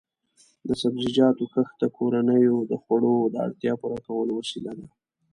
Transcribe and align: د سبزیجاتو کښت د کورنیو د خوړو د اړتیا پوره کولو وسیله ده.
د 0.67 0.69
سبزیجاتو 0.81 1.45
کښت 1.53 1.75
د 1.81 1.83
کورنیو 1.97 2.57
د 2.71 2.73
خوړو 2.81 3.15
د 3.33 3.35
اړتیا 3.45 3.73
پوره 3.81 3.99
کولو 4.07 4.31
وسیله 4.39 4.71
ده. 4.79 4.87